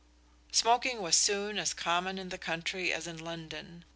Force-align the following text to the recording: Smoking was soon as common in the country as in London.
Smoking 0.51 1.03
was 1.03 1.15
soon 1.15 1.59
as 1.59 1.75
common 1.75 2.17
in 2.17 2.29
the 2.29 2.39
country 2.39 2.91
as 2.91 3.05
in 3.05 3.19
London. 3.23 3.85